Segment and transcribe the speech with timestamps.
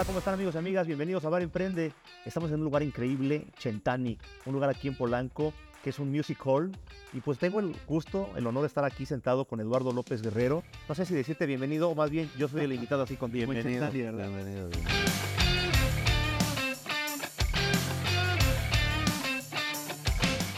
[0.00, 0.86] Hola, ¿cómo están amigos y amigas?
[0.86, 1.92] Bienvenidos a Bar Emprende.
[2.24, 4.16] Estamos en un lugar increíble, Chentani,
[4.46, 5.52] un lugar aquí en Polanco,
[5.84, 6.72] que es un music hall.
[7.12, 10.62] Y pues tengo el gusto, el honor de estar aquí sentado con Eduardo López Guerrero.
[10.88, 13.44] No sé si decirte bienvenido o más bien yo soy el invitado así contigo.
[13.44, 14.28] muy Bienvenido, Chentani, ¿verdad?
[14.30, 14.70] bienvenido.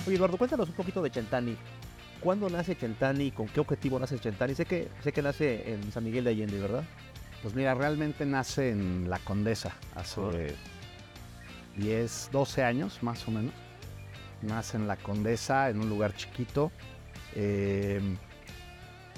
[0.07, 1.57] Oye, Eduardo, cuéntanos un poquito de Chentani.
[2.21, 3.33] ¿Cuándo nace Chentani?
[3.33, 4.55] ¿Con qué objetivo nace Chentani?
[4.55, 6.85] Sé que, sé que nace en San Miguel de Allende, ¿verdad?
[7.43, 10.55] Pues mira, realmente nace en La Condesa hace
[11.77, 13.53] 10, 12 años más o menos.
[14.43, 16.71] Nace en La Condesa, en un lugar chiquito.
[17.35, 18.01] Eh,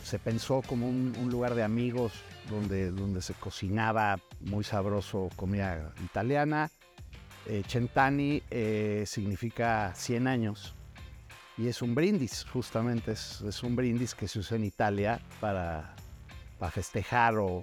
[0.02, 2.12] se pensó como un, un lugar de amigos
[2.48, 6.70] donde, donde se cocinaba muy sabroso comida italiana.
[7.46, 10.74] Eh, Centani eh, significa 100 años
[11.58, 15.94] y es un brindis, justamente es, es un brindis que se usa en Italia para,
[16.58, 17.62] para festejar o,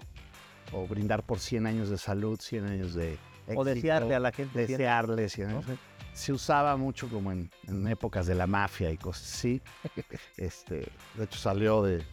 [0.71, 3.17] o brindar por 100 años de salud, 100 años de
[3.55, 4.65] O desearle a la gente.
[4.67, 5.65] desearle 100 años.
[6.13, 9.61] Se usaba mucho como en, en épocas de la mafia y cosas así.
[10.37, 12.03] Este, de hecho salió de,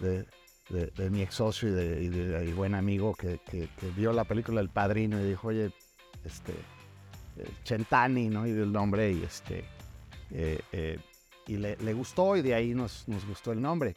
[0.00, 0.26] de,
[0.68, 4.24] de- de mi ex socio y de, y buen amigo que, que- que vio la
[4.24, 5.72] película El Padrino y dijo, oye,
[6.24, 6.52] este,
[7.38, 8.46] eh, Chentani, ¿no?
[8.46, 9.64] Y dio el nombre y este,
[10.30, 10.98] eh, eh,
[11.46, 13.94] y le, le gustó y de ahí nos, nos gustó el nombre.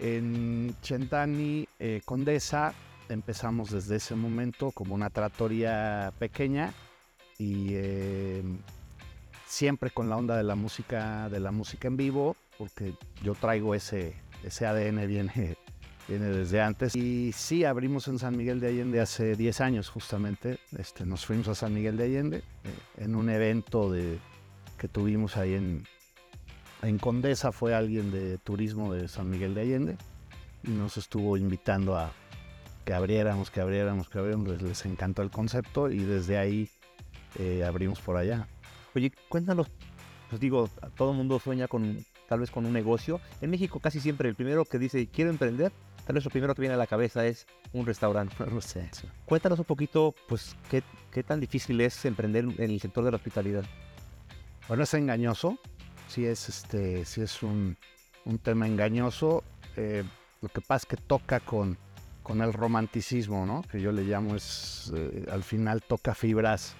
[0.00, 2.72] En Chentani eh, Condesa
[3.08, 6.72] empezamos desde ese momento como una trattoria pequeña
[7.38, 8.42] y eh,
[9.46, 13.74] siempre con la onda de la música de la música en vivo porque yo traigo
[13.74, 15.56] ese ese ADN viene
[16.06, 16.94] viene desde antes.
[16.96, 20.58] Y sí abrimos en San Miguel de Allende hace 10 años justamente.
[20.78, 22.42] Este nos fuimos a San Miguel de Allende eh,
[22.98, 24.18] en un evento de
[24.78, 25.84] que tuvimos ahí en
[26.82, 27.52] en Condesa.
[27.52, 29.96] Fue alguien de turismo de San Miguel de Allende
[30.62, 32.12] y nos estuvo invitando a
[32.84, 34.48] que abriéramos, que abriéramos, que abriéramos.
[34.48, 36.68] Les, les encantó el concepto y desde ahí
[37.38, 38.46] eh, abrimos por allá.
[38.94, 39.68] Oye, cuéntanos,
[40.28, 43.20] pues digo, todo el mundo sueña con tal vez con un negocio.
[43.40, 45.72] En México casi siempre el primero que dice quiero emprender,
[46.06, 48.34] tal vez lo primero que viene a la cabeza es un restaurante.
[49.26, 53.16] Cuéntanos un poquito, pues, qué, qué tan difícil es emprender en el sector de la
[53.16, 53.64] hospitalidad.
[54.68, 55.58] Bueno, es engañoso,
[56.08, 57.76] sí es, este, sí es un,
[58.24, 59.42] un tema engañoso.
[59.76, 60.04] eh,
[60.40, 61.78] lo que pasa es que toca con,
[62.24, 63.62] con el romanticismo, ¿no?
[63.70, 66.74] Que yo le llamo, es, eh, al final toca fibras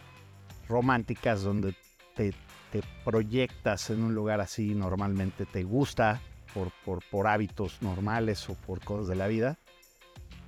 [0.69, 1.77] románticas donde
[2.17, 2.33] te,
[2.73, 6.21] te proyectas en un lugar así, normalmente te gusta
[6.55, 9.59] por, por, por hábitos normales o por cosas de la vida,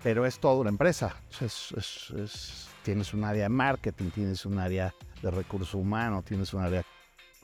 [0.03, 1.15] pero es toda una empresa.
[1.41, 6.53] Es- es- es- tienes un área de marketing, tienes un área de recurso humano, tienes
[6.55, 6.83] un área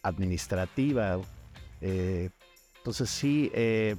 [0.02, 1.20] administrativa.
[1.84, 2.30] eh,
[2.78, 3.96] entonces sí, eh,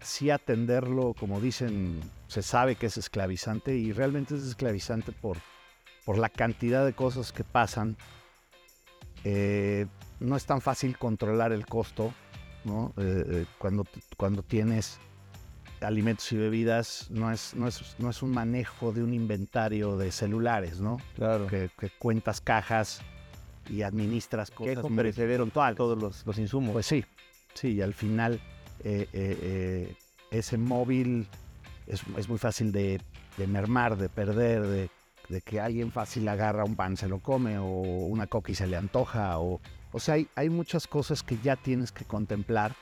[0.00, 5.38] sí atenderlo, como dicen, se sabe que es esclavizante y realmente es esclavizante por,
[6.04, 7.96] por la cantidad de cosas que pasan.
[9.24, 9.86] Eh,
[10.20, 12.12] no es tan fácil controlar el costo,
[12.64, 12.92] ¿no?
[12.96, 13.84] Eh, eh, cuando,
[14.16, 14.98] cuando tienes
[15.80, 20.10] alimentos y bebidas, no es, no, es, no es un manejo de un inventario de
[20.10, 20.98] celulares, ¿no?
[21.14, 21.46] Claro.
[21.46, 23.00] Que, que cuentas cajas
[23.68, 26.72] y administras Que cosas perecedero todos los, los insumos.
[26.72, 27.04] pues sí,
[27.54, 28.40] sí, y al final
[28.84, 29.96] eh, eh, eh,
[30.30, 31.26] ese móvil
[31.86, 33.00] es, muy fácil de,
[33.46, 34.90] mermar, de perder,
[35.28, 38.66] de, que alguien fácil agarra un pan, se lo come, o una coca y se
[38.66, 39.60] le antoja, o,
[39.92, 42.74] o sea, hay, muchas cosas que ya tienes que contemplar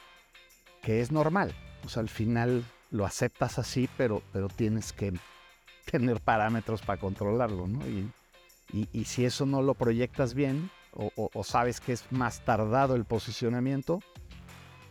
[0.83, 1.55] que es normal.
[1.85, 5.13] O sea, al final lo aceptas así, pero, pero tienes que
[5.91, 7.87] tener parámetros para controlarlo, ¿no?
[7.87, 8.11] Y,
[8.73, 13.05] y, y si eso no lo proyectas bien, o sabes que es más tardado el
[13.05, 14.01] posicionamiento,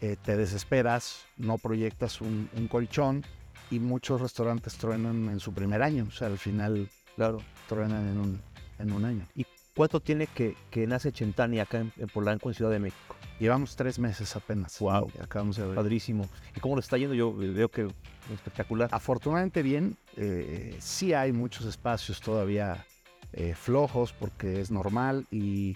[0.06, 3.24] eh, te desesperas, no proyectas un, un colchón
[3.72, 6.06] y muchos restaurantes truenan en su primer año.
[6.08, 7.40] O sea, al final claro.
[7.68, 8.42] truenan en un,
[8.78, 9.28] en un año.
[9.76, 13.16] ¿Cuánto tiene que, que nace Chentani acá en, en Polanco, en Ciudad de México?
[13.40, 14.80] Llevamos tres meses apenas.
[14.80, 15.76] Y Acabamos de abrir.
[15.76, 16.30] Padrísimo.
[16.56, 17.16] ¿Y cómo lo está yendo?
[17.16, 17.88] Yo veo que
[18.32, 18.90] espectacular.
[18.92, 22.86] Afortunadamente bien, eh, sí hay muchos espacios todavía
[23.34, 25.76] eh, flojos porque es normal y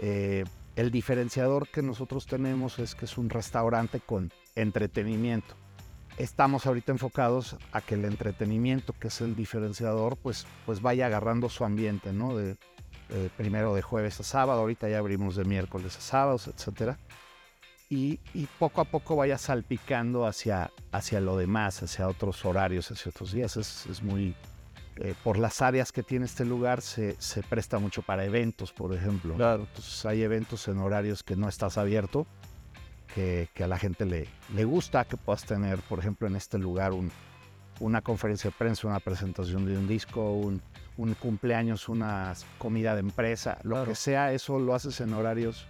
[0.00, 0.44] eh,
[0.76, 5.54] el diferenciador que nosotros tenemos es que es un restaurante con entretenimiento.
[6.18, 11.48] Estamos ahorita enfocados a que el entretenimiento, que es el diferenciador, pues, pues vaya agarrando
[11.48, 12.36] su ambiente, ¿no?
[12.36, 12.56] De,
[13.08, 16.98] eh, primero de jueves a sábado, ahorita ya abrimos de miércoles a sábados, etcétera.
[17.90, 23.10] Y, y poco a poco vaya salpicando hacia, hacia lo demás, hacia otros horarios, hacia
[23.10, 23.58] otros días.
[23.58, 24.34] Es, es muy,
[24.96, 28.94] eh, por las áreas que tiene este lugar, se, se presta mucho para eventos, por
[28.94, 29.34] ejemplo.
[29.34, 29.62] Claro.
[29.68, 32.26] Entonces hay eventos en horarios que no estás abierto,
[33.14, 36.58] que, que a la gente le, le gusta que puedas tener, por ejemplo, en este
[36.58, 37.10] lugar un,
[37.80, 40.62] una conferencia de prensa, una presentación de un disco, un,
[40.96, 43.88] un cumpleaños, una comida de empresa, lo Claro.
[43.88, 45.66] que sea, eso lo haces en horarios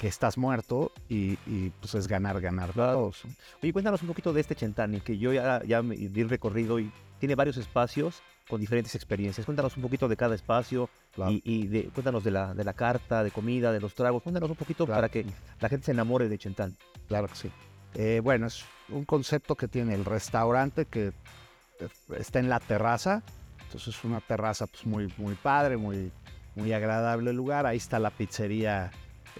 [0.00, 2.92] que estás muerto y, y, pues es ganar, ganar Claro.
[2.98, 3.22] todos.
[3.62, 6.90] Oye, cuéntanos un poquito de este Chentani, que yo ya, ya me di recorrido y
[7.18, 9.44] tiene varios espacios con diferentes experiencias.
[9.44, 11.32] Cuéntanos un poquito de cada espacio Claro.
[11.32, 14.22] y, y de, cuéntanos de la, de la carta, de comida, de los tragos.
[14.22, 14.98] Cuéntanos un poquito Claro.
[14.98, 15.24] para que
[15.60, 16.74] la gente se enamore de Chentani.
[17.08, 17.50] Claro que sí.
[17.94, 21.88] Eh, bueno, es un concepto que tiene el restaurante que eh,
[22.18, 23.22] está en la terraza.
[23.64, 26.12] Entonces es una terraza pues, muy, muy padre, muy,
[26.54, 27.66] muy agradable el lugar.
[27.66, 28.90] Ahí está la pizzería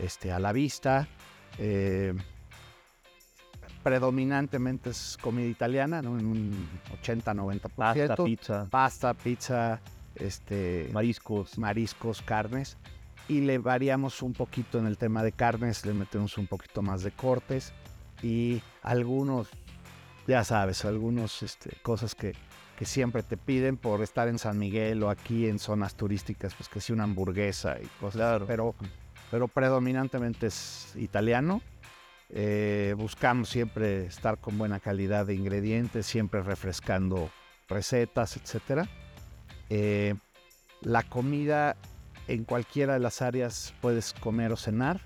[0.00, 1.06] este, a la vista.
[1.58, 2.14] Eh,
[3.86, 6.18] predominantemente es comida italiana, ¿no?
[6.18, 6.68] En un
[7.04, 7.70] 80-90%.
[7.76, 9.80] Pasta, pizza, Pasta, pizza,
[10.16, 11.56] este, mariscos.
[11.56, 12.78] mariscos, carnes.
[13.28, 17.04] Y le variamos un poquito en el tema de carnes, le metemos un poquito más
[17.04, 17.74] de cortes
[18.24, 19.50] y algunos,
[20.26, 22.32] ya sabes, algunos este, cosas que,
[22.76, 26.68] que siempre te piden por estar en San Miguel o aquí en zonas turísticas, pues
[26.68, 28.16] que sí una hamburguesa y cosas.
[28.16, 28.46] Claro.
[28.48, 28.74] Pero,
[29.30, 31.62] pero predominantemente es italiano.
[32.31, 37.31] Eh, buscamos siempre estar con buena calidad de ingredientes, siempre refrescando
[37.69, 38.88] recetas, etcétera.
[39.70, 40.14] Eh,
[40.82, 41.76] la comida
[42.28, 45.00] en cualquiera de las áreas puedes comer o cenar.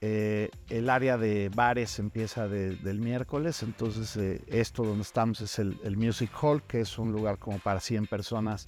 [0.00, 5.60] Eh, el área de bares empieza de- del miércoles, entonces eh, esto donde estamos es
[5.60, 8.66] el, el Music Hall, que es un lugar como para 100 personas,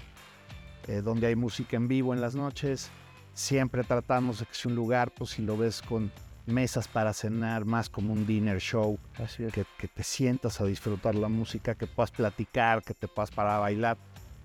[0.87, 2.91] eh, donde hay música en vivo en las noches.
[3.33, 6.13] Siempre tratamos de que sea un lugar, pues si lo ves con
[6.47, 9.53] mesas para cenar, más como un dinner show, Así es.
[9.53, 13.57] que, que te sientas a disfrutar la música, que puedas platicar, que te puedas parar
[13.57, 13.97] a bailar,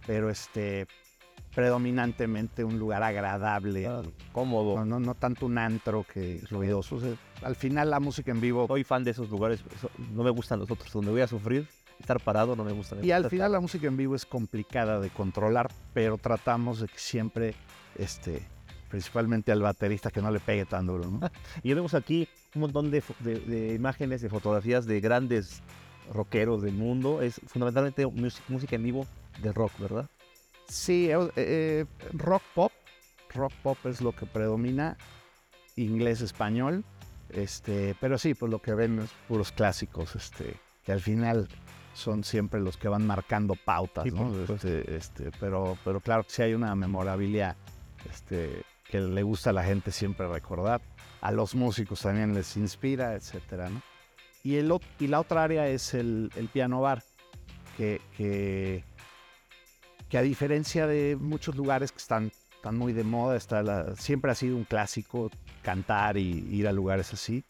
[0.07, 0.87] pero este
[1.53, 4.77] predominantemente un lugar agradable, Claro, Cómodo.
[4.77, 6.95] no, no, no tanto un antro que es ruidoso.
[6.95, 9.61] O sea, al final la música en vivo Soy fan de esos lugares.
[9.75, 10.91] eso- No me gustan los otros.
[10.93, 11.67] Donde voy a sufrir,
[11.99, 12.95] estar parado no me gusta.
[12.95, 16.87] me y al final la música en vivo es complicada de controlar, pero tratamos de
[16.87, 17.55] que siempre,
[17.97, 18.41] este,
[18.89, 21.19] principalmente al baterista que no le pegue tan duro, ¿no?
[21.63, 25.61] Y vemos aquí un montón de, fo- de- de imágenes, de fotografías de grandes
[26.13, 27.21] rockeros del mundo.
[27.21, 29.05] Es fundamentalmente música en vivo
[29.41, 30.09] de rock, ¿verdad?
[30.67, 32.71] Sí, eh, eh, rock pop.
[33.33, 34.97] Rock pop es lo que predomina.
[35.75, 36.83] Inglés, español.
[37.29, 41.47] Este, pero sí, pues lo que ven es puros clásicos, este, que al final
[41.93, 44.33] son siempre los que van marcando pautas, Sí, ¿no?
[44.43, 47.55] Este, este, pero, pero claro que sí hay una memorabilia
[48.11, 50.81] este, que le gusta a la gente siempre recordar.
[51.21, 53.81] A los músicos también les inspira, etcétera, ¿no?
[54.43, 57.03] Y, y la otra área es el, el piano bar,
[57.77, 58.83] que, que,
[60.09, 64.35] que a diferencia de muchos lugares que están, están muy de moda, está siempre ha
[64.35, 65.29] sido un clásico
[65.61, 67.43] cantar y ir a lugares así.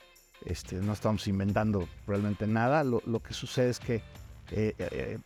[0.45, 2.83] Este, no estamos inventando realmente nada.
[2.83, 4.01] Lo, lo que sucede es que
[4.51, 5.19] eh, eh,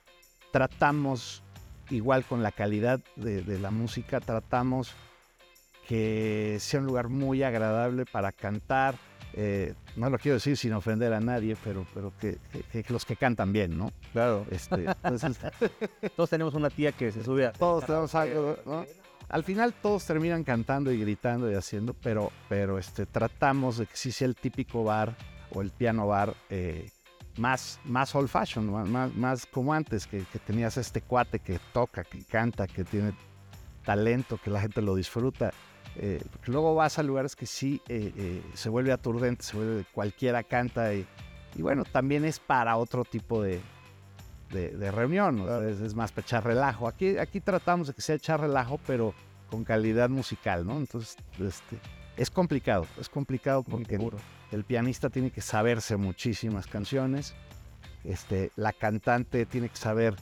[0.51, 1.44] tratamos,
[1.89, 4.94] igual con la calidad de la música, tratamos
[5.88, 8.95] que sea un lugar muy agradable para cantar.
[9.35, 12.38] eh, no lo quiero decir sin ofender a nadie, pero, pero que,
[12.71, 13.91] que- que los que cantan bien, ¿no?
[14.12, 14.45] Claro.
[14.51, 15.38] Este, entonces,
[16.15, 17.51] Todos tenemos una tía que se sube a...
[17.51, 18.85] todos tenemos algo, ¿no?
[19.30, 23.95] Al final todos terminan cantando y gritando y haciendo, pero, pero este, tratamos de que
[23.97, 25.15] sí sea el típico bar
[25.51, 26.91] o el piano bar eh,
[27.38, 32.04] más, más old fashion, más, más, como antes, que, que tenías este cuate que toca,
[32.04, 33.13] que canta, que tiene
[33.83, 35.52] talento, que la gente lo disfruta.
[35.95, 40.42] Eh, luego vas a lugares que sí eh, eh, se vuelve aturdente, se vuelve cualquiera
[40.42, 41.06] canta y,
[41.56, 43.61] y bueno, también es para otro tipo de,
[44.52, 46.87] de, de reunión, o sea, es, es más para echar relajo.
[46.87, 49.13] Aquí, aquí tratamos de que sea echar relajo, pero
[49.52, 50.78] con calidad musical, ¿no?
[50.78, 51.78] Entonces, este,
[52.18, 54.11] es complicado, es complicado porque el,
[54.52, 57.35] el pianista tiene que saberse muchísimas canciones,
[58.04, 60.16] este, la cantante tiene que saber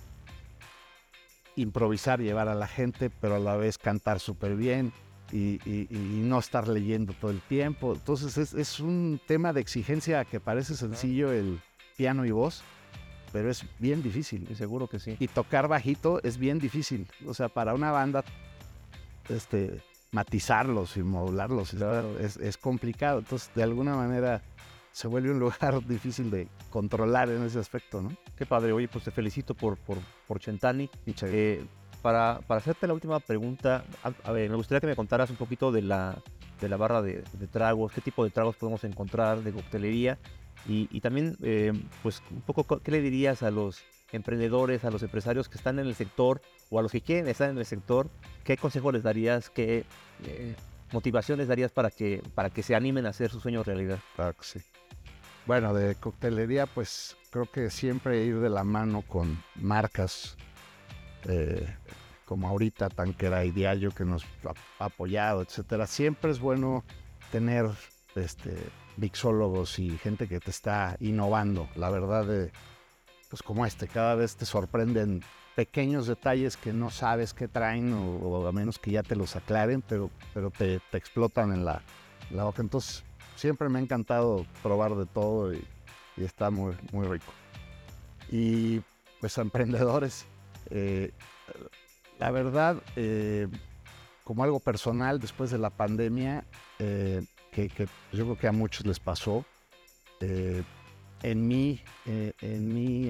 [1.61, 4.91] improvisar, llevar a la gente, pero a la vez cantar súper bien
[5.31, 7.93] y, y- y no estar leyendo todo el tiempo.
[7.93, 11.59] Entonces es, es un tema de exigencia que parece sencillo el
[11.97, 12.63] piano y voz,
[13.31, 14.45] pero es bien difícil.
[14.49, 15.15] Sí, seguro que sí.
[15.19, 17.07] Y tocar bajito es bien difícil.
[17.25, 18.23] O sea, para una banda,
[19.29, 22.19] este, matizarlos y modularlos Claro.
[22.19, 23.19] es, es complicado.
[23.19, 24.41] Entonces, de alguna manera,
[24.91, 28.09] se vuelve un lugar difícil de controlar en ese aspecto, ¿no?
[28.37, 28.71] Qué padre.
[28.73, 30.89] Oye, pues te felicito por, por, por Chentani.
[31.23, 31.63] Eh,
[32.01, 35.35] para, para hacerte la última pregunta, a, a ver, me gustaría que me contaras un
[35.35, 36.17] poquito de la,
[36.59, 40.17] de la barra de, de tragos, qué tipo de tragos podemos encontrar, de coctelería,
[40.67, 41.71] y, y también, eh,
[42.01, 45.79] pues, un poco, co- ¿qué le dirías a los emprendedores, a los empresarios que están
[45.79, 48.09] en el sector o a los que quieren estar en el sector?
[48.43, 49.49] ¿Qué consejo les darías?
[49.51, 49.85] ¿Qué
[50.25, 50.55] eh,
[50.91, 53.99] motivaciones darías para que, para que se animen a hacer sus sueños realidad?
[54.15, 54.59] Claro que sí.
[55.45, 60.37] Bueno, de coctelería, pues creo que siempre ir de la mano con marcas
[61.27, 61.67] eh,
[62.25, 64.23] como ahorita Tanquera y Diallo que nos
[64.79, 65.87] ha apoyado, etcétera.
[65.87, 66.83] Siempre es bueno
[67.31, 67.69] tener
[68.15, 68.55] este,
[68.97, 71.67] mixólogos y gente que te está innovando.
[71.75, 72.51] La verdad, de,
[73.29, 75.23] pues como este, cada vez te sorprenden
[75.55, 79.81] pequeños detalles que no sabes qué traen o, a menos que ya te los aclaren,
[79.81, 81.81] pero, pero te, explotan en la,
[82.29, 82.61] la boca.
[82.61, 83.03] Entonces,
[83.35, 85.63] siempre me ha encantado probar de todo y,
[86.17, 87.31] está muy, muy rico.
[88.29, 88.81] Y
[89.19, 90.25] pues emprendedores,
[90.69, 91.11] eh,
[92.19, 93.47] la verdad, eh,
[94.23, 96.45] como algo personal, después de la pandemia,
[96.79, 97.69] eh, que,
[98.13, 99.45] yo creo que a muchos les pasó,
[100.19, 103.09] en mi, en mi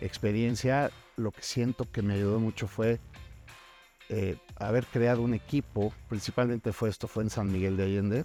[0.00, 2.98] experiencia, lo que siento que me ayudó mucho fue
[4.56, 8.24] haber creado un equipo, principalmente fue esto, fue en San Miguel de Allende.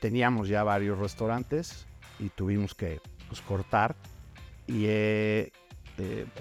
[0.00, 1.86] Teníamos ya varios restaurantes
[2.18, 3.94] y tuvimos que pues, cortar.
[4.66, 4.86] Y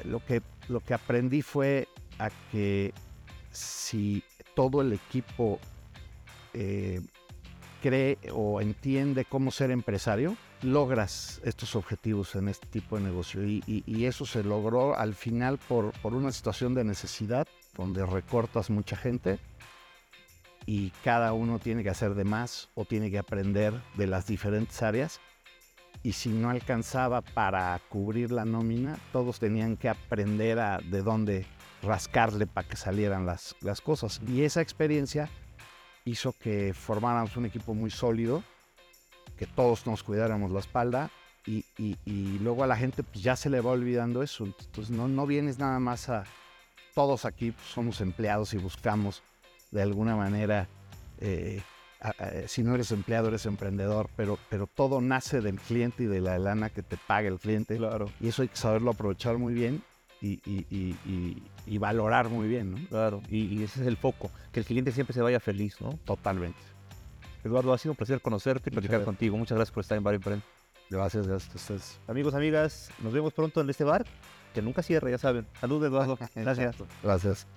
[0.03, 1.87] lo, que, lo que aprendí fue
[2.17, 2.93] a que
[3.51, 4.23] si
[4.55, 5.59] todo el equipo
[6.53, 7.01] eh,
[7.81, 13.43] cree o entiende cómo ser empresario, logras estos objetivos en este tipo de negocio.
[13.45, 18.95] Y, eso se logró al final por, por, una situación de necesidad, donde recortas mucha
[18.95, 19.39] gente
[20.65, 24.81] y cada uno tiene que hacer de más o tiene que aprender de las diferentes
[24.81, 25.19] áreas
[26.05, 31.47] y si no alcanzaba para cubrir la nómina, todos tenían que aprender a de dónde
[31.81, 34.21] rascarle para que salieran las, las cosas.
[34.27, 35.29] Y esa experiencia
[36.05, 38.43] hizo que formáramos un equipo muy sólido,
[39.35, 41.09] que todos nos cuidáramos la espalda
[41.47, 44.45] y, y, luego a la gente pues, ya se le va olvidando eso.
[44.45, 46.23] Entonces no, no vienes nada más a...
[46.93, 49.23] Todos aquí pues, somos empleados y buscamos
[49.75, 50.67] de alguna manera
[51.19, 51.61] eh,
[52.47, 56.37] si no eres empleado, eres emprendedor, pero, pero todo nace del cliente y de la
[56.37, 57.77] lana que te paga el cliente.
[57.77, 58.09] Claro.
[58.19, 59.81] Y eso hay que saberlo aprovechar muy bien
[60.21, 60.39] y,
[61.65, 62.87] y, valorar muy bien, ¿no?
[62.89, 65.99] Claro, y, ese es el foco, que el cliente siempre se vaya feliz, ¿no?
[66.05, 66.59] Totalmente.
[67.43, 69.37] Eduardo, ha sido un placer conocerte y platicar contigo.
[69.37, 70.43] Muchas gracias por estar en Bar Emprende.
[70.89, 71.99] Gracias, gracias a ustedes.
[72.07, 74.05] Amigos, amigas, nos vemos pronto en este bar,
[74.53, 75.45] que nunca cierra, ya saben.
[75.59, 76.17] Salud, Eduardo.
[76.35, 76.75] Gracias.
[77.03, 77.47] gracias.